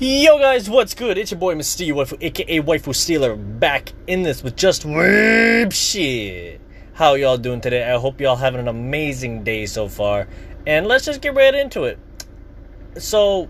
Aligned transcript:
Yo 0.00 0.38
guys, 0.38 0.70
what's 0.70 0.94
good? 0.94 1.18
It's 1.18 1.32
your 1.32 1.40
boy 1.40 1.56
Mr. 1.56 1.92
Waifu, 1.92 2.22
aka 2.22 2.60
Waifu 2.60 2.94
Stealer, 2.94 3.34
back 3.34 3.92
in 4.06 4.22
this 4.22 4.44
with 4.44 4.54
just 4.54 4.86
weeb 4.86 5.72
shit. 5.72 6.60
How 6.92 7.14
y'all 7.14 7.36
doing 7.36 7.60
today? 7.60 7.82
I 7.82 7.98
hope 7.98 8.20
y'all 8.20 8.36
having 8.36 8.60
an 8.60 8.68
amazing 8.68 9.42
day 9.42 9.66
so 9.66 9.88
far. 9.88 10.28
And 10.68 10.86
let's 10.86 11.04
just 11.04 11.20
get 11.20 11.34
right 11.34 11.52
into 11.52 11.82
it. 11.82 11.98
So, 12.96 13.48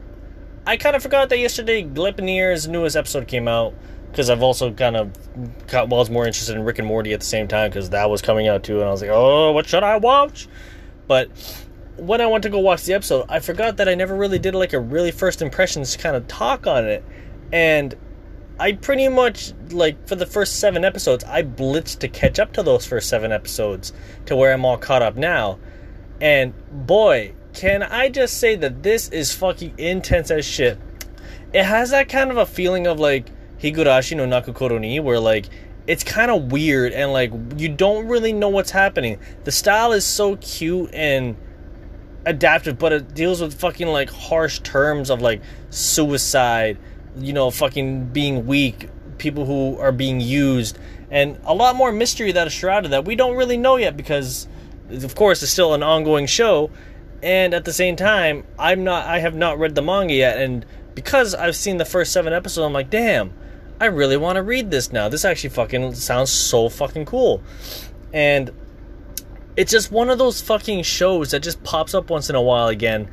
I 0.67 0.79
kind 0.79 0.97
of 0.97 1.03
forgot 1.03 1.29
that 1.29 1.39
yesterday 1.39 1.85
Gleipnir's 1.85 2.67
newest 2.67 2.97
episode 2.97 3.29
came 3.29 3.47
out 3.47 3.75
because 4.11 4.31
I've 4.31 4.43
also 4.43 4.73
kind 4.73 4.97
of 4.97 5.13
got 5.67 5.91
well, 5.91 5.99
I 5.99 6.01
was 6.01 6.09
more 6.09 6.27
interested 6.27 6.57
in 6.57 6.65
Rick 6.65 6.79
and 6.79 6.89
Morty 6.89 7.13
at 7.13 7.21
the 7.21 7.27
same 7.27 7.47
time 7.47 7.69
because 7.69 7.91
that 7.91 8.09
was 8.09 8.23
coming 8.23 8.49
out 8.49 8.65
too, 8.65 8.77
and 8.81 8.89
I 8.89 8.91
was 8.91 9.03
like, 9.03 9.11
oh, 9.13 9.53
what 9.53 9.67
should 9.67 9.83
I 9.83 9.99
watch? 9.99 10.49
But 11.07 11.29
when 11.99 12.21
I 12.21 12.27
went 12.27 12.43
to 12.45 12.49
go 12.49 12.59
watch 12.59 12.85
the 12.85 12.95
episode, 12.95 13.27
I 13.29 13.41
forgot 13.41 13.77
that 13.79 13.89
I 13.89 13.95
never 13.95 14.15
really 14.15 14.39
did 14.39 14.55
like 14.55 14.73
a 14.73 14.81
really 14.81 15.11
first 15.11 15.43
impressions 15.43 15.97
kind 15.97 16.17
of 16.17 16.27
talk 16.29 16.67
on 16.67 16.87
it. 16.87 17.05
And 17.53 17.95
I 18.61 18.73
pretty 18.73 19.09
much 19.09 19.53
like 19.71 20.09
for 20.09 20.15
the 20.15 20.27
first 20.27 20.61
7 20.61 20.85
episodes, 20.85 21.25
I 21.25 21.43
blitzed 21.43 21.99
to 22.01 22.09
catch 22.09 22.39
up 22.39 22.53
to 22.55 22.63
those 22.63 22.87
first 22.87 23.09
7 23.09 23.33
episodes 23.33 23.93
to 24.27 24.37
where 24.37 24.53
I'm 24.53 24.65
all 24.65 24.79
caught 24.79 25.03
up 25.03 25.17
now. 25.17 25.59
And 26.21 26.55
boy, 26.87 27.35
can 27.53 27.83
I 27.83 28.09
just 28.09 28.39
say 28.39 28.57
that 28.57 28.83
this 28.83 29.09
is 29.09 29.33
fucking 29.35 29.75
intense 29.79 30.31
as 30.31 30.45
shit. 30.45 30.79
It 31.53 31.65
has 31.65 31.91
that 31.91 32.09
kind 32.09 32.31
of 32.31 32.37
a 32.37 32.47
feeling 32.47 32.87
of 32.87 33.01
like 33.01 33.31
Higurashi 33.59 34.17
no 34.17 34.27
Naku 34.27 34.53
Koro 34.53 34.79
ni 34.79 35.01
where 35.01 35.19
like 35.19 35.47
it's 35.87 36.05
kind 36.05 36.31
of 36.31 36.53
weird 36.53 36.93
and 36.93 37.13
like 37.13 37.33
you 37.57 37.69
don't 37.69 38.07
really 38.07 38.33
know 38.33 38.49
what's 38.49 38.71
happening. 38.71 39.19
The 39.45 39.53
style 39.53 39.93
is 39.93 40.05
so 40.05 40.37
cute 40.37 40.91
and 40.93 41.37
adaptive, 42.29 42.79
but 42.79 42.93
it 42.93 43.15
deals 43.15 43.41
with 43.41 43.59
fucking 43.59 43.89
like 43.89 44.11
harsh 44.11 44.61
terms 44.61 45.09
of 45.11 45.23
like 45.23 45.41
suicide, 45.71 46.79
you 47.17 47.33
know, 47.33 47.51
fucking 47.51 48.07
being 48.09 48.47
weak, 48.47 48.91
people 49.17 49.47
who 49.47 49.79
are 49.79 49.93
being 49.93 50.21
used, 50.21 50.79
and 51.11 51.41
a 51.45 51.55
lot 51.55 51.75
more 51.75 51.91
mystery 51.91 52.31
that 52.33 52.47
is 52.47 52.53
shrouded 52.53 52.91
that 52.91 53.07
we 53.07 53.17
don't 53.17 53.37
really 53.37 53.57
know 53.57 53.77
yet 53.77 53.97
because, 53.97 54.47
of 54.91 55.15
course, 55.15 55.43
it's 55.43 55.51
still 55.51 55.73
an 55.73 55.83
ongoing 55.83 56.27
show, 56.27 56.71
and 57.23 57.55
at 57.55 57.65
the 57.65 57.73
same 57.73 57.97
time, 57.97 58.45
I'm 58.59 58.85
not, 58.85 59.07
I 59.07 59.21
have 59.21 59.35
not 59.35 59.59
read 59.59 59.75
the 59.75 59.83
manga 59.83 60.15
yet, 60.15 60.39
and 60.39 60.67
because 60.95 61.35
I've 61.35 61.57
seen 61.57 61.79
the 61.79 61.87
first 61.87 62.13
seven 62.13 62.33
episodes, 62.33 62.67
I'm 62.67 62.75
like, 62.75 62.91
damn, 62.91 63.33
I 63.81 63.87
really 63.87 64.17
want 64.17 64.37
to 64.37 64.43
read 64.43 64.71
this 64.71 64.93
now. 64.93 65.09
This 65.09 65.25
actually 65.25 65.51
fucking 65.51 65.95
sounds 65.95 66.31
so 66.31 66.69
fucking 66.69 67.07
cool, 67.07 67.43
and 68.13 68.51
it's 69.59 69.73
just 69.73 69.91
one 69.91 70.09
of 70.09 70.19
those 70.19 70.41
fucking 70.41 70.85
shows 70.85 71.33
that 71.33 71.41
just 71.41 71.65
pops 71.65 71.93
up 71.93 72.11
once 72.11 72.31
in 72.31 72.37
a 72.37 72.41
while 72.41 72.69
again 72.69 73.11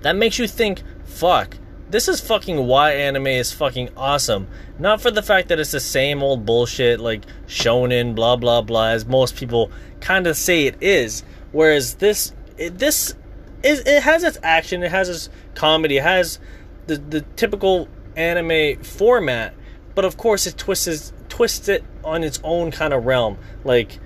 that 0.00 0.16
makes 0.16 0.38
you 0.38 0.48
think, 0.48 0.82
fuck, 1.04 1.58
this 1.90 2.08
is 2.08 2.18
fucking 2.18 2.66
why 2.66 2.92
anime 2.92 3.26
is 3.26 3.52
fucking 3.52 3.90
awesome. 3.94 4.48
Not 4.78 5.02
for 5.02 5.10
the 5.10 5.22
fact 5.22 5.48
that 5.48 5.60
it's 5.60 5.72
the 5.72 5.78
same 5.78 6.22
old 6.22 6.46
bullshit 6.46 6.98
like 6.98 7.26
shonen, 7.46 8.14
blah 8.14 8.36
blah 8.36 8.62
blah, 8.62 8.86
as 8.86 9.04
most 9.04 9.36
people 9.36 9.70
kind 10.00 10.26
of 10.26 10.34
say 10.34 10.66
it 10.66 10.76
is. 10.80 11.24
Whereas 11.52 11.96
this, 11.96 12.32
it, 12.56 12.78
this 12.78 13.14
is 13.62 13.80
it 13.80 14.02
has 14.02 14.24
its 14.24 14.38
action, 14.42 14.82
it 14.82 14.90
has 14.90 15.10
its 15.10 15.28
comedy, 15.54 15.98
it 15.98 16.04
has 16.04 16.38
the 16.86 16.96
the 16.96 17.20
typical 17.36 17.86
anime 18.16 18.82
format, 18.82 19.52
but 19.94 20.06
of 20.06 20.16
course 20.16 20.46
it 20.46 20.56
twists 20.56 21.12
twists 21.28 21.68
it 21.68 21.84
on 22.02 22.24
its 22.24 22.40
own 22.42 22.70
kind 22.70 22.94
of 22.94 23.04
realm, 23.04 23.36
like 23.62 23.98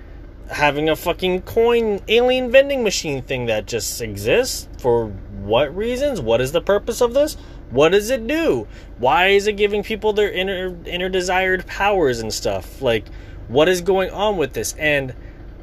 having 0.49 0.89
a 0.89 0.95
fucking 0.95 1.41
coin 1.41 2.01
alien 2.07 2.51
vending 2.51 2.83
machine 2.83 3.21
thing 3.23 3.47
that 3.47 3.65
just 3.65 4.01
exists 4.01 4.67
for 4.79 5.07
what 5.07 5.75
reasons? 5.75 6.21
What 6.21 6.41
is 6.41 6.51
the 6.51 6.61
purpose 6.61 7.01
of 7.01 7.13
this? 7.13 7.35
What 7.71 7.89
does 7.89 8.09
it 8.09 8.27
do? 8.27 8.67
Why 8.97 9.27
is 9.27 9.47
it 9.47 9.53
giving 9.53 9.83
people 9.83 10.13
their 10.13 10.31
inner 10.31 10.75
inner 10.85 11.09
desired 11.09 11.65
powers 11.65 12.19
and 12.19 12.33
stuff? 12.33 12.81
Like 12.81 13.05
what 13.47 13.67
is 13.67 13.81
going 13.81 14.11
on 14.11 14.37
with 14.37 14.53
this? 14.53 14.73
And 14.73 15.13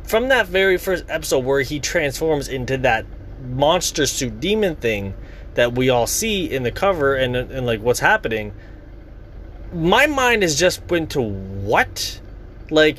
from 0.05 0.29
that 0.29 0.47
very 0.47 0.79
first 0.79 1.05
episode 1.09 1.45
where 1.45 1.63
he 1.63 1.79
transforms 1.79 2.49
into 2.49 2.77
that 2.79 3.07
monster 3.45 4.07
suit 4.07 4.41
demon 4.41 4.77
thing 4.77 5.15
that 5.55 5.75
we 5.75 5.91
all 5.91 6.07
see 6.07 6.51
in 6.51 6.63
the 6.63 6.71
cover 6.71 7.15
and, 7.15 7.37
and 7.37 7.67
like 7.67 7.81
what's 7.81 8.01
happening 8.01 8.53
my 9.73 10.07
mind 10.07 10.43
has 10.43 10.59
just 10.59 10.83
went 10.91 11.11
to 11.11 11.23
what? 11.23 12.21
Like 12.71 12.99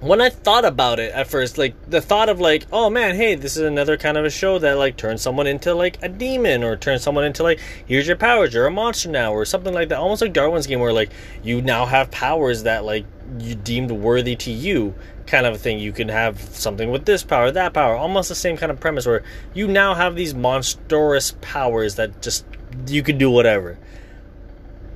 when 0.00 0.20
I 0.20 0.30
thought 0.30 0.64
about 0.64 1.00
it 1.00 1.12
at 1.12 1.26
first, 1.26 1.58
like 1.58 1.74
the 1.90 2.00
thought 2.00 2.28
of 2.28 2.38
like, 2.38 2.66
oh 2.72 2.88
man, 2.88 3.16
hey, 3.16 3.34
this 3.34 3.56
is 3.56 3.64
another 3.64 3.96
kind 3.96 4.16
of 4.16 4.24
a 4.24 4.30
show 4.30 4.58
that 4.60 4.78
like 4.78 4.96
turns 4.96 5.22
someone 5.22 5.48
into 5.48 5.74
like 5.74 6.00
a 6.02 6.08
demon 6.08 6.62
or 6.62 6.76
turns 6.76 7.02
someone 7.02 7.24
into 7.24 7.42
like, 7.42 7.58
here's 7.84 8.06
your 8.06 8.16
powers, 8.16 8.54
you're 8.54 8.66
a 8.66 8.70
monster 8.70 9.08
now, 9.08 9.32
or 9.32 9.44
something 9.44 9.74
like 9.74 9.88
that. 9.88 9.98
Almost 9.98 10.22
like 10.22 10.32
Darwin's 10.32 10.68
game 10.68 10.78
where 10.78 10.92
like 10.92 11.10
you 11.42 11.60
now 11.60 11.84
have 11.84 12.12
powers 12.12 12.62
that 12.62 12.84
like 12.84 13.06
you 13.40 13.56
deemed 13.56 13.90
worthy 13.90 14.36
to 14.36 14.52
you, 14.52 14.94
kind 15.26 15.46
of 15.46 15.56
a 15.56 15.58
thing. 15.58 15.80
You 15.80 15.92
can 15.92 16.08
have 16.08 16.40
something 16.40 16.92
with 16.92 17.04
this 17.04 17.24
power, 17.24 17.50
that 17.50 17.72
power, 17.72 17.96
almost 17.96 18.28
the 18.28 18.36
same 18.36 18.56
kind 18.56 18.70
of 18.70 18.78
premise 18.78 19.04
where 19.04 19.24
you 19.52 19.66
now 19.66 19.94
have 19.94 20.14
these 20.14 20.32
monstrous 20.32 21.34
powers 21.40 21.96
that 21.96 22.22
just 22.22 22.46
you 22.86 23.02
can 23.02 23.18
do 23.18 23.30
whatever. 23.30 23.78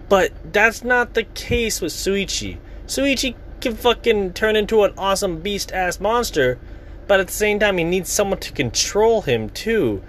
But 0.09 0.33
that's 0.53 0.85
not 0.85 1.15
the 1.15 1.25
case 1.25 1.81
with 1.81 1.93
Suichi. 1.93 2.59
Shuichi 2.87 3.35
can 3.63 3.77
fucking 3.77 4.35
turn 4.35 4.57
into 4.57 4.83
an 4.85 4.93
awesome 4.99 5.41
beast 5.41 5.73
ass 5.73 6.01
monster, 6.01 6.59
but 7.07 7.21
at 7.21 7.29
the 7.29 7.33
same 7.33 7.59
time, 7.59 7.79
he 7.79 7.85
needs 7.85 8.11
someone 8.11 8.41
to 8.41 8.53
control 8.53 9.23
him 9.23 9.49
too. 9.51 10.03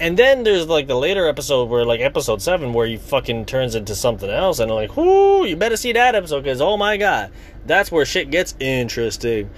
And 0.00 0.18
then 0.18 0.42
there's 0.42 0.66
like 0.66 0.88
the 0.88 0.96
later 0.96 1.28
episode 1.28 1.68
where, 1.68 1.84
like 1.84 2.00
episode 2.00 2.42
seven, 2.42 2.72
where 2.72 2.86
he 2.86 2.96
fucking 2.96 3.44
turns 3.44 3.76
into 3.76 3.94
something 3.94 4.28
else, 4.28 4.58
and 4.58 4.70
I'm 4.70 4.74
like, 4.74 4.96
whoo, 4.96 5.44
you 5.44 5.54
better 5.54 5.76
see 5.76 5.92
that 5.92 6.16
episode 6.16 6.42
because 6.42 6.60
oh 6.60 6.76
my 6.76 6.96
god, 6.96 7.30
that's 7.66 7.92
where 7.92 8.04
shit 8.04 8.30
gets 8.30 8.56
interesting. 8.58 9.50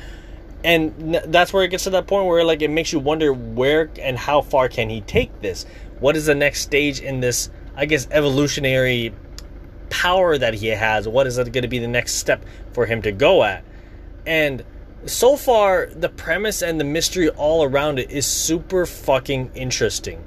And 0.63 1.21
that's 1.27 1.53
where 1.53 1.63
it 1.63 1.69
gets 1.69 1.85
to 1.85 1.91
that 1.91 2.07
point 2.07 2.27
where 2.27 2.45
like 2.45 2.63
it 2.63 2.71
makes 2.71 2.93
you 2.93 2.99
wonder 2.99 3.33
where 3.33 3.91
and 4.01 4.19
how 4.19 4.43
far 4.43 4.69
can 4.69 4.91
he 4.91 5.01
take 5.03 5.41
this? 5.41 5.65
What 6.01 6.17
is 6.17 6.27
the 6.27 6.35
next 6.35 6.61
stage 6.61 7.01
in 7.01 7.21
this? 7.21 7.51
I 7.77 7.87
guess 7.87 8.07
evolutionary 8.11 9.13
power 9.94 10.37
that 10.37 10.55
he 10.55 10.66
has. 10.69 11.06
What 11.06 11.28
is 11.28 11.38
it 11.38 11.53
going 11.53 11.62
to 11.62 11.69
be 11.69 11.78
the 11.78 11.87
next 11.87 12.15
step 12.15 12.44
for 12.72 12.84
him 12.84 13.00
to 13.03 13.12
go 13.12 13.44
at? 13.44 13.65
And 14.27 14.65
so 15.06 15.37
far, 15.37 15.87
the 15.87 16.09
premise 16.09 16.62
and 16.62 16.81
the 16.81 16.84
mystery 16.84 17.28
all 17.28 17.62
around 17.62 18.00
it 18.00 18.10
is 18.10 18.27
super 18.27 18.87
fucking 18.87 19.53
interesting. 19.55 20.25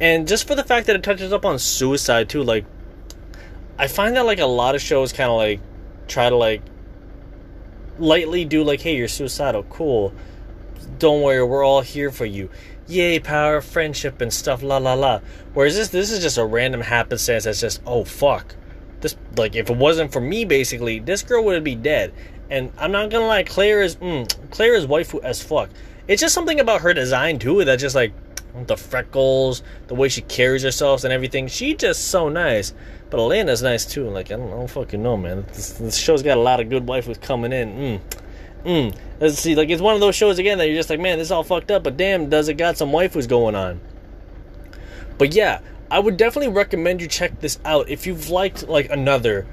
And 0.00 0.26
just 0.26 0.48
for 0.48 0.54
the 0.54 0.64
fact 0.64 0.86
that 0.86 0.96
it 0.96 1.02
touches 1.02 1.34
up 1.34 1.44
on 1.44 1.58
suicide 1.58 2.30
too, 2.30 2.42
like 2.42 2.64
I 3.78 3.88
find 3.88 4.16
that 4.16 4.24
like 4.24 4.38
a 4.38 4.46
lot 4.46 4.74
of 4.74 4.80
shows 4.80 5.12
kind 5.12 5.30
of 5.30 5.36
like 5.36 5.60
try 6.06 6.30
to 6.30 6.36
like 6.36 6.62
lightly 7.98 8.46
do 8.46 8.64
like, 8.64 8.80
hey, 8.80 8.96
you're 8.96 9.08
suicidal, 9.08 9.64
cool. 9.64 10.14
Don't 10.98 11.20
worry, 11.20 11.44
we're 11.44 11.64
all 11.64 11.82
here 11.82 12.10
for 12.10 12.24
you. 12.24 12.48
Yay, 12.86 13.20
power, 13.20 13.60
friendship, 13.60 14.22
and 14.22 14.32
stuff, 14.32 14.62
la 14.62 14.78
la 14.78 14.94
la. 14.94 15.20
Whereas 15.52 15.76
this, 15.76 15.88
this 15.88 16.10
is 16.10 16.22
just 16.22 16.38
a 16.38 16.44
random 16.44 16.80
happenstance 16.80 17.44
that's 17.44 17.60
just, 17.60 17.82
oh 17.84 18.04
fuck, 18.04 18.54
this 19.00 19.16
like 19.36 19.54
if 19.54 19.70
it 19.70 19.76
wasn't 19.76 20.12
for 20.12 20.20
me 20.20 20.44
basically 20.44 20.98
this 20.98 21.22
girl 21.22 21.44
would 21.44 21.64
be 21.64 21.74
dead 21.74 22.12
and 22.50 22.72
i'm 22.78 22.92
not 22.92 23.10
gonna 23.10 23.26
lie 23.26 23.42
claire 23.42 23.82
is 23.82 23.96
mm, 23.96 24.50
claire 24.50 24.74
is 24.74 24.86
waifu 24.86 25.22
as 25.22 25.42
fuck 25.42 25.70
it's 26.06 26.20
just 26.20 26.34
something 26.34 26.60
about 26.60 26.80
her 26.80 26.94
design 26.94 27.38
too 27.38 27.64
that 27.64 27.78
just 27.78 27.94
like 27.94 28.12
the 28.66 28.76
freckles 28.76 29.62
the 29.86 29.94
way 29.94 30.08
she 30.08 30.22
carries 30.22 30.62
herself 30.62 31.04
and 31.04 31.12
everything 31.12 31.46
she 31.46 31.74
just 31.74 32.08
so 32.08 32.28
nice 32.28 32.74
but 33.10 33.18
elena's 33.18 33.62
nice 33.62 33.84
too 33.86 34.08
like 34.08 34.32
i 34.32 34.36
don't, 34.36 34.48
I 34.48 34.56
don't 34.56 34.70
fucking 34.70 35.02
know 35.02 35.16
man 35.16 35.44
this, 35.48 35.72
this, 35.72 35.96
show's 35.96 36.22
got 36.22 36.38
a 36.38 36.40
lot 36.40 36.58
of 36.58 36.68
good 36.68 36.86
waifus 36.86 37.20
coming 37.20 37.52
in 37.52 37.72
mm. 37.72 38.00
Mm. 38.64 38.94
Let's 39.20 39.38
see, 39.38 39.54
like 39.54 39.70
it's 39.70 39.80
one 39.80 39.94
of 39.94 40.00
those 40.00 40.14
shows 40.14 40.38
again 40.38 40.58
that 40.58 40.66
you're 40.66 40.76
just 40.76 40.90
like, 40.90 41.00
man, 41.00 41.18
this 41.18 41.28
is 41.28 41.32
all 41.32 41.44
fucked 41.44 41.70
up, 41.70 41.84
but 41.84 41.96
damn, 41.96 42.28
does 42.28 42.48
it 42.48 42.54
got 42.54 42.76
some 42.76 42.90
waifus 42.90 43.28
going 43.28 43.54
on? 43.54 43.80
But 45.16 45.34
yeah, 45.34 45.60
I 45.90 45.98
would 45.98 46.16
definitely 46.16 46.52
recommend 46.52 47.00
you 47.00 47.08
check 47.08 47.40
this 47.40 47.58
out 47.64 47.88
if 47.88 48.06
you've 48.06 48.28
liked 48.30 48.68
like 48.68 48.90
another 48.90 49.46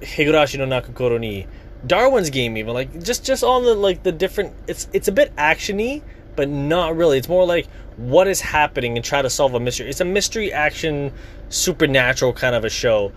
Higurashi 0.00 0.58
no 0.58 0.64
Naku 0.64 0.92
Koro 0.92 1.18
ni 1.18 1.46
Darwin's 1.86 2.30
game 2.30 2.56
even 2.56 2.74
like 2.74 3.02
just 3.02 3.24
just 3.24 3.44
all 3.44 3.60
the 3.60 3.74
like 3.74 4.02
the 4.02 4.12
different 4.12 4.54
it's 4.66 4.88
it's 4.92 5.08
a 5.08 5.12
bit 5.12 5.34
actiony 5.36 6.02
but 6.34 6.48
not 6.48 6.96
really. 6.96 7.18
It's 7.18 7.28
more 7.28 7.46
like 7.46 7.66
what 7.96 8.26
is 8.26 8.40
happening 8.40 8.96
and 8.96 9.04
try 9.04 9.22
to 9.22 9.30
solve 9.30 9.54
a 9.54 9.60
mystery. 9.60 9.88
It's 9.88 10.00
a 10.00 10.04
mystery 10.04 10.52
action 10.52 11.12
supernatural 11.50 12.32
kind 12.32 12.54
of 12.54 12.64
a 12.64 12.70
show. 12.70 13.12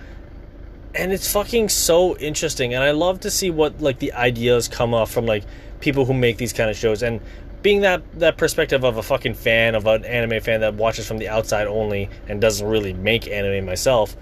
And 0.94 1.12
it's 1.12 1.32
fucking 1.32 1.70
so 1.70 2.18
interesting 2.18 2.74
and 2.74 2.84
I 2.84 2.92
love 2.92 3.22
to 3.22 3.32
see 3.32 3.50
what 3.50 3.82
like 3.82 4.00
the 4.00 4.14
ideas 4.14 4.68
come 4.68 4.94
off 4.94 5.12
from 5.12 5.26
like 5.26 5.44
people 5.80 6.06
who 6.06 6.14
make 6.14 6.38
these 6.38 6.54
kind 6.54 6.70
of 6.70 6.78
shows. 6.78 7.04
And 7.04 7.22
being 7.66 7.82
that 7.82 8.04
that 8.20 8.38
perspective 8.38 8.84
of 8.84 8.98
a 8.98 9.02
fucking 9.02 9.34
fan 9.34 9.74
of 9.74 9.88
an 9.88 10.06
anime 10.06 10.40
fan 10.40 10.60
that 10.62 10.76
watches 10.76 11.08
from 11.08 11.18
the 11.18 11.28
outside 11.28 11.66
only 11.66 12.08
and 12.28 12.40
doesn't 12.40 12.68
really 12.68 12.94
make 12.94 13.28
anime 13.28 13.66
myself, 13.66 14.16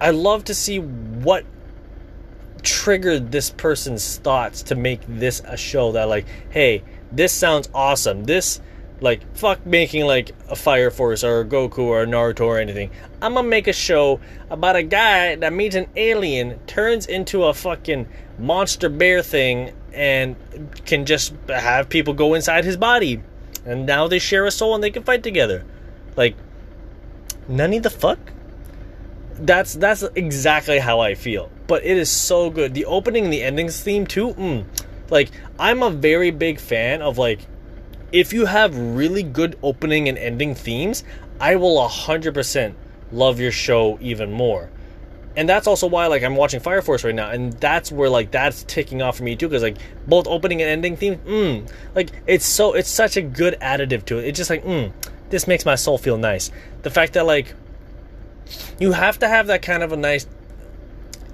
I 0.00 0.08
love 0.08 0.44
to 0.44 0.54
see 0.54 0.78
what 0.78 1.44
triggered 2.62 3.30
this 3.30 3.50
person's 3.50 4.16
thoughts 4.16 4.62
to 4.62 4.74
make 4.74 5.02
this 5.06 5.42
a 5.44 5.58
show 5.58 5.92
that 5.92 6.08
like, 6.08 6.24
hey, 6.48 6.82
this 7.12 7.30
sounds 7.30 7.68
awesome. 7.74 8.24
This 8.24 8.58
Like, 9.00 9.20
fuck 9.36 9.64
making 9.64 10.06
like 10.06 10.32
a 10.48 10.56
Fire 10.56 10.90
Force 10.90 11.22
or 11.22 11.40
a 11.40 11.44
Goku 11.44 11.80
or 11.80 12.02
a 12.02 12.06
Naruto 12.06 12.46
or 12.46 12.58
anything. 12.58 12.90
I'm 13.20 13.34
gonna 13.34 13.46
make 13.46 13.68
a 13.68 13.72
show 13.72 14.18
about 14.50 14.76
a 14.76 14.82
guy 14.82 15.36
that 15.36 15.52
meets 15.52 15.76
an 15.76 15.88
alien, 15.94 16.58
turns 16.66 17.06
into 17.06 17.44
a 17.44 17.52
fucking 17.54 18.08
monster 18.38 18.88
bear 18.88 19.22
thing, 19.22 19.72
and 19.92 20.36
can 20.84 21.06
just 21.06 21.34
have 21.48 21.88
people 21.88 22.14
go 22.14 22.34
inside 22.34 22.64
his 22.64 22.76
body. 22.76 23.22
And 23.64 23.86
now 23.86 24.08
they 24.08 24.18
share 24.18 24.46
a 24.46 24.50
soul 24.50 24.74
and 24.74 24.82
they 24.82 24.90
can 24.90 25.02
fight 25.02 25.22
together. 25.22 25.64
Like, 26.16 26.36
none 27.48 27.74
of 27.74 27.82
the 27.82 27.90
fuck? 27.90 28.18
That's 29.40 29.74
that's 29.74 30.02
exactly 30.14 30.78
how 30.78 31.00
I 31.00 31.14
feel. 31.14 31.50
But 31.66 31.84
it 31.84 31.96
is 31.96 32.10
so 32.10 32.50
good. 32.50 32.74
The 32.74 32.86
opening 32.86 33.24
and 33.24 33.32
the 33.32 33.42
endings 33.42 33.80
theme 33.80 34.06
too. 34.06 34.34
Mm, 34.34 34.64
like 35.10 35.30
I'm 35.58 35.82
a 35.82 35.90
very 35.90 36.30
big 36.30 36.58
fan 36.58 37.02
of 37.02 37.18
like 37.18 37.40
if 38.10 38.32
you 38.32 38.46
have 38.46 38.76
really 38.76 39.22
good 39.22 39.58
opening 39.62 40.08
and 40.08 40.16
ending 40.18 40.54
themes, 40.54 41.04
I 41.40 41.56
will 41.56 41.76
100% 41.76 42.74
love 43.12 43.38
your 43.38 43.52
show 43.52 43.98
even 44.00 44.32
more. 44.32 44.70
And 45.36 45.48
that's 45.48 45.66
also 45.66 45.86
why 45.86 46.06
like 46.08 46.22
I'm 46.22 46.34
watching 46.36 46.58
Fire 46.60 46.82
Force 46.82 47.04
right 47.04 47.14
now 47.14 47.30
and 47.30 47.52
that's 47.54 47.92
where 47.92 48.08
like 48.08 48.32
that's 48.32 48.64
ticking 48.64 49.02
off 49.02 49.18
for 49.18 49.22
me 49.22 49.36
too 49.36 49.48
cuz 49.48 49.62
like 49.62 49.76
both 50.06 50.26
opening 50.26 50.60
and 50.62 50.70
ending 50.70 50.96
themes, 50.96 51.18
mm, 51.26 51.70
like 51.94 52.10
it's 52.26 52.44
so 52.44 52.72
it's 52.74 52.88
such 52.88 53.16
a 53.16 53.22
good 53.22 53.56
additive 53.60 54.04
to 54.06 54.18
it. 54.18 54.24
It's 54.24 54.36
just 54.36 54.50
like, 54.50 54.64
mm, 54.64 54.92
this 55.30 55.46
makes 55.46 55.64
my 55.64 55.76
soul 55.76 55.98
feel 55.98 56.18
nice. 56.18 56.50
The 56.82 56.90
fact 56.90 57.12
that 57.12 57.26
like 57.26 57.54
you 58.78 58.92
have 58.92 59.18
to 59.20 59.28
have 59.28 59.46
that 59.48 59.62
kind 59.62 59.82
of 59.82 59.92
a 59.92 59.96
nice 59.96 60.26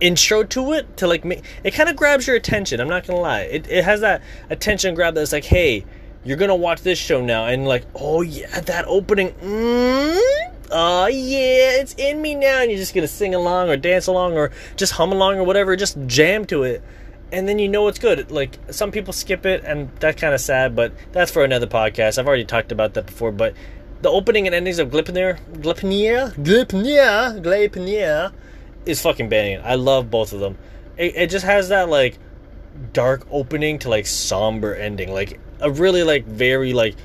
intro 0.01 0.43
to 0.43 0.73
it 0.73 0.97
to 0.99 1.07
like 1.07 1.25
make 1.25 1.43
it 1.63 1.73
kind 1.73 1.89
of 1.89 1.97
grabs 1.97 2.27
your 2.27 2.37
attention. 2.37 2.81
I'm 2.81 2.89
not 2.89 3.07
gonna 3.07 3.21
lie. 3.21 3.43
It, 3.43 3.67
it 3.69 3.85
has 3.85 4.01
that 4.01 4.23
attention 4.51 4.95
grab 4.95 5.15
that's 5.15 5.33
like, 5.33 5.45
hey, 5.45 5.85
you're 6.25 6.37
gonna 6.37 6.57
watch 6.57 6.83
this 6.83 6.99
show 6.99 7.21
now, 7.25 7.47
and 7.47 7.67
like, 7.67 7.85
oh 7.95 8.23
yeah, 8.23 8.61
that 8.61 8.85
opening, 8.87 9.33
mm, 9.33 10.44
oh 10.75 11.07
yeah, 11.07 11.81
it's 11.81 11.95
in 11.95 12.21
me 12.21 12.35
now, 12.35 12.61
and 12.61 12.71
you're 12.71 12.79
just 12.79 12.95
gonna 12.95 13.09
sing 13.09 13.35
along 13.35 13.71
or 13.71 13.77
dance 13.77 14.09
along 14.09 14.35
or 14.35 14.51
just 14.77 14.93
hum 14.93 15.13
along 15.13 15.39
or 15.39 15.45
whatever, 15.45 15.77
just 15.77 15.97
jam 16.07 16.45
to 16.47 16.65
it, 16.65 16.83
and 17.33 17.49
then 17.49 17.59
you 17.59 17.69
know 17.69 17.87
it's 17.89 17.99
good. 17.99 18.31
Like 18.31 18.59
some 18.71 18.91
people 18.91 19.13
skip 19.13 19.47
it, 19.47 19.65
and 19.65 19.91
that's 20.01 20.21
kind 20.21 20.35
of 20.35 20.41
sad, 20.41 20.77
but 20.77 20.93
that's 21.13 21.31
for 21.31 21.45
another 21.45 21.69
podcast. 21.69 22.19
I've 22.19 22.27
already 22.27 22.45
talked 22.45 22.73
about 22.73 22.95
that 22.95 23.07
before, 23.07 23.33
but 23.33 23.55
the 24.03 24.11
opening 24.11 24.47
and 24.47 24.55
endings 24.55 24.79
of 24.79 24.91
Gleipnir, 24.91 25.39
Gleipnir, 25.53 26.35
Gleipnir, 26.35 27.41
Gleipnir 27.41 28.33
is 28.85 29.01
fucking 29.01 29.29
banging. 29.29 29.61
I 29.65 29.77
love 29.77 30.11
both 30.11 30.33
of 30.33 30.41
them. 30.41 30.59
It, 30.97 31.17
it 31.17 31.31
just 31.31 31.47
has 31.47 31.69
that 31.69 31.89
like 31.89 32.19
dark 32.93 33.27
opening 33.31 33.79
to 33.79 33.89
like 33.89 34.07
somber 34.07 34.75
ending, 34.75 35.13
like 35.13 35.41
a 35.61 35.71
really 35.71 36.03
like 36.03 36.27
very 36.27 36.73
like 36.73 36.97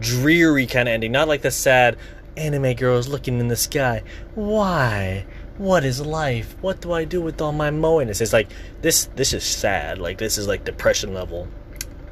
dreary 0.00 0.66
kind 0.66 0.88
of 0.88 0.94
ending, 0.94 1.12
not 1.12 1.28
like 1.28 1.42
the 1.42 1.50
sad 1.50 1.98
anime 2.36 2.74
girls 2.74 3.08
looking 3.08 3.40
in 3.40 3.48
the 3.48 3.56
sky. 3.56 4.02
Why? 4.34 5.24
What 5.58 5.84
is 5.84 6.00
life? 6.00 6.56
What 6.60 6.80
do 6.80 6.92
I 6.92 7.04
do 7.04 7.20
with 7.20 7.40
all 7.40 7.52
my 7.52 7.70
moiness? 7.70 8.20
It's 8.20 8.32
like 8.32 8.50
this. 8.80 9.06
This 9.16 9.32
is 9.32 9.44
sad. 9.44 9.98
Like 9.98 10.18
this 10.18 10.38
is 10.38 10.48
like 10.48 10.64
depression 10.64 11.14
level. 11.14 11.48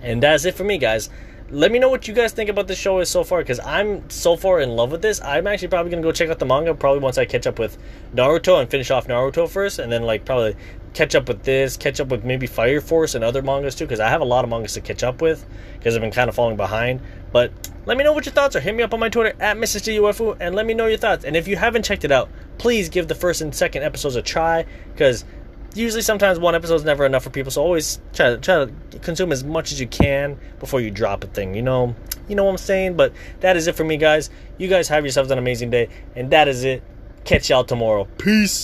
And 0.02 0.22
that's 0.22 0.44
it 0.44 0.55
for 0.55 0.64
me, 0.64 0.78
guys 0.78 1.11
let 1.52 1.72
me 1.72 1.81
know 1.81 1.88
what 1.88 2.06
you 2.06 2.14
guys 2.14 2.32
think 2.32 2.49
about 2.49 2.69
the 2.69 2.76
show 2.76 3.00
is 3.00 3.08
so 3.08 3.25
far 3.25 3.40
because 3.40 3.58
I'm 3.61 4.08
so 4.08 4.37
far 4.37 4.61
in 4.61 4.70
love 4.70 4.93
with 4.93 5.02
this. 5.02 5.20
I'm 5.20 5.46
actually 5.46 5.69
probably 5.69 5.90
gonna 5.90 6.02
go 6.02 6.12
check 6.12 6.31
out 6.31 6.38
the 6.38 6.46
manga 6.46 6.75
probably 6.75 7.00
once 7.00 7.19
I 7.19 7.25
catch 7.25 7.46
up 7.46 7.58
with 7.58 7.76
Naruto 8.14 8.61
and 8.61 8.70
finish 8.70 8.90
off 8.90 9.08
Naruto 9.08 9.49
first, 9.49 9.78
and 9.81 9.90
then 9.90 10.02
like 10.02 10.25
probably 10.25 10.55
catch 10.94 11.14
up 11.14 11.28
with 11.28 11.42
this, 11.42 11.76
catch 11.76 12.00
up 12.00 12.08
with 12.08 12.25
maybe 12.25 12.46
Fire 12.46 12.81
Force 12.81 13.14
and 13.14 13.25
other 13.25 13.42
mangas 13.42 13.75
too 13.75 13.84
because 13.84 14.00
I 14.00 14.08
have 14.08 14.20
a 14.20 14.25
lot 14.25 14.44
of 14.44 14.50
mangas 14.50 14.75
to 14.75 14.81
catch 14.81 15.02
up 15.02 15.22
with 15.22 15.46
because 15.75 15.94
I've 15.94 16.00
been 16.00 16.10
kind 16.10 16.28
of 16.28 16.34
falling 16.34 16.56
behind. 16.56 17.00
But 17.32 17.52
let 17.87 17.96
me 17.96 18.04
know 18.04 18.12
what 18.12 18.26
your 18.26 18.32
thoughts 18.32 18.56
are. 18.56 18.60
Hit 18.60 18.75
me 18.75 18.82
up 18.82 18.92
on 18.92 19.00
my 19.00 19.08
Twitter 19.08 19.34
at 19.40 19.56
MrSteelUFO 19.56 20.38
and 20.40 20.54
let 20.54 20.66
me 20.66 20.75
know 20.75 20.87
your 20.87 20.98
thoughts. 20.98 21.25
And 21.25 21.37
if 21.37 21.46
you 21.46 21.56
haven't 21.56 21.84
checked 21.84 22.04
it 22.04 22.12
out, 22.12 22.28
please 22.58 22.88
give 22.88 23.08
the 23.08 23.14
first 23.14 23.40
and 23.40 23.54
second 23.54 23.82
episodes 23.84 24.16
a 24.16 24.22
try 24.22 24.66
because 24.92 25.25
usually 25.75 26.02
sometimes 26.02 26.38
one 26.38 26.54
episode 26.54 26.75
is 26.75 26.84
never 26.84 27.06
enough 27.06 27.22
for 27.22 27.31
people 27.31 27.50
so 27.50 27.62
always 27.62 28.00
try 28.12 28.31
to 28.31 28.38
try 28.38 28.64
to 28.64 28.98
consume 28.98 29.31
as 29.31 29.44
much 29.44 29.72
as 29.72 29.81
you 29.81 29.87
can 29.87 30.38
before 30.58 30.81
you 30.81 30.90
drop 30.90 31.22
a 31.22 31.26
thing 31.28 31.54
you 31.54 31.62
know 31.62 31.94
you 32.28 32.34
know 32.34 32.44
what 32.44 32.50
i'm 32.50 32.58
saying 32.58 32.96
but 32.96 33.12
that 33.40 33.56
is 33.56 33.66
it 33.66 33.76
for 33.76 33.84
me 33.84 33.96
guys 33.96 34.31
you 34.58 34.69
guys 34.69 34.88
have 34.88 35.04
yourselves 35.04 35.31
an 35.31 35.38
amazing 35.38 35.70
day 35.70 35.88
and 36.16 36.31
that 36.31 36.48
is 36.48 36.64
it 36.64 36.82
catch 37.25 37.50
y'all 37.50 37.64
tomorrow 37.64 38.04
peace 38.19 38.58